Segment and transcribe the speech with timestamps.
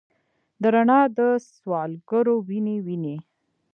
[0.61, 3.17] د رڼا د څوسوالګرو، وینې، وینې